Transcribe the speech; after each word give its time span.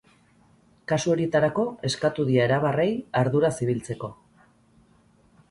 Kasu 0.91 1.11
horietarako, 1.15 1.65
eskatu 1.89 2.25
die 2.31 2.41
arabarrei 2.47 2.87
arduraz 3.21 3.53
ibiltzeko. 3.67 4.13